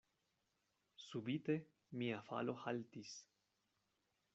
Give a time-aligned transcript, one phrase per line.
[1.03, 1.59] Subite
[2.03, 3.15] mia falo haltis.